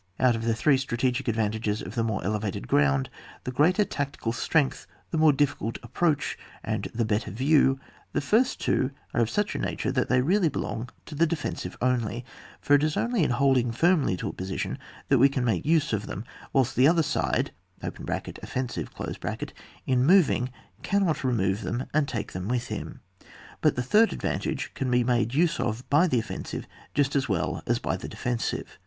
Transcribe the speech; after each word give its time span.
Out 0.19 0.35
of 0.35 0.45
the 0.45 0.55
three 0.55 0.77
strategic 0.77 1.27
advantages 1.27 1.79
of 1.79 1.93
the 1.93 2.03
more 2.03 2.23
elevated 2.25 2.67
ground, 2.67 3.07
the 3.43 3.51
greater 3.51 3.85
tactical 3.85 4.33
strength, 4.33 4.87
the 5.11 5.17
mare 5.19 5.31
difficult 5.31 5.77
approach, 5.83 6.39
and 6.63 6.87
the 6.91 7.05
better 7.05 7.29
view, 7.29 7.79
the 8.11 8.19
first 8.19 8.59
two 8.59 8.89
are 9.13 9.21
of 9.21 9.29
such 9.29 9.53
a 9.53 9.59
nature 9.59 9.91
that 9.91 10.09
they 10.09 10.19
belong 10.19 10.77
really 10.79 10.87
to 11.05 11.13
the 11.13 11.27
defensive 11.27 11.77
only; 11.83 12.25
for 12.59 12.73
it 12.73 12.83
is 12.83 12.97
only 12.97 13.23
in 13.23 13.29
holding 13.29 13.71
firmly 13.71 14.17
to 14.17 14.27
a 14.27 14.33
position 14.33 14.79
that 15.09 15.19
we 15.19 15.29
can 15.29 15.45
make 15.45 15.67
use 15.67 15.93
of 15.93 16.07
them, 16.07 16.23
whilst 16.51 16.75
the 16.75 16.87
other 16.87 17.03
side 17.03 17.51
(offen 17.83 18.69
sive) 18.71 19.53
in 19.85 20.03
moving 20.03 20.49
cannot 20.81 21.23
remove 21.23 21.61
them 21.61 21.83
and 21.93 22.07
take 22.07 22.31
them 22.31 22.45
wi& 22.47 22.57
him; 22.57 23.01
but 23.61 23.75
the 23.75 23.83
third 23.83 24.11
ad 24.11 24.21
vantage 24.23 24.71
can 24.73 24.89
be 24.89 25.03
made 25.03 25.35
use 25.35 25.59
of 25.59 25.87
by 25.91 26.07
the 26.07 26.21
offen 26.23 26.43
sive 26.43 26.65
just 26.95 27.15
as 27.15 27.29
well 27.29 27.61
as 27.67 27.77
by 27.77 27.95
the 27.95 28.09
defensive. 28.09 28.79